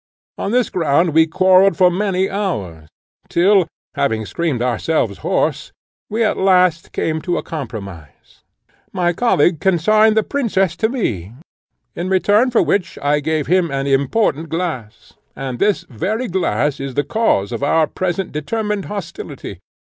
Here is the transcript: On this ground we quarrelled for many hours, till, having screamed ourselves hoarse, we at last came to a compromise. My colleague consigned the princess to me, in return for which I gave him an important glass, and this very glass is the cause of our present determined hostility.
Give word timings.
On 0.39 0.49
this 0.49 0.71
ground 0.71 1.13
we 1.13 1.27
quarrelled 1.27 1.77
for 1.77 1.91
many 1.91 2.27
hours, 2.27 2.89
till, 3.29 3.67
having 3.93 4.25
screamed 4.25 4.59
ourselves 4.63 5.19
hoarse, 5.19 5.71
we 6.09 6.23
at 6.23 6.37
last 6.37 6.91
came 6.91 7.21
to 7.21 7.37
a 7.37 7.43
compromise. 7.43 8.41
My 8.91 9.13
colleague 9.13 9.59
consigned 9.59 10.17
the 10.17 10.23
princess 10.23 10.75
to 10.77 10.89
me, 10.89 11.33
in 11.93 12.09
return 12.09 12.49
for 12.49 12.63
which 12.63 12.97
I 12.99 13.19
gave 13.19 13.45
him 13.45 13.69
an 13.69 13.85
important 13.85 14.49
glass, 14.49 15.13
and 15.35 15.59
this 15.59 15.85
very 15.87 16.27
glass 16.27 16.79
is 16.79 16.95
the 16.95 17.03
cause 17.03 17.51
of 17.51 17.61
our 17.61 17.85
present 17.85 18.31
determined 18.31 18.85
hostility. 18.85 19.59